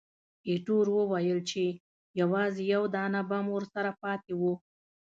[0.49, 1.63] ایټور وویل چې،
[2.19, 4.53] یوازې یو دانه بم ورسره پاتې وو.